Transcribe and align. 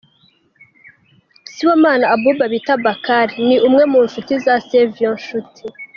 Sibomana 1.53 2.05
Abouba 2.15 2.45
bita 2.53 2.73
Bakary 2.85 3.35
ni 3.47 3.55
umwe 3.67 3.83
mu 3.91 3.99
nshuti 4.07 4.33
za 4.45 4.53
Savio 4.67 5.09
Nshuti. 5.19 5.63